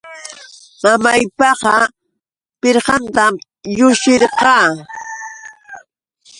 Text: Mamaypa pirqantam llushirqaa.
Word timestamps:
Mamaypa 0.83 1.49
pirqantam 2.61 3.33
llushirqaa. 3.77 4.69